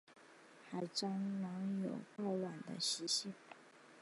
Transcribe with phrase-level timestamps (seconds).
[0.71, 1.07] 海蟑
[1.43, 3.31] 螂有抱卵的习性。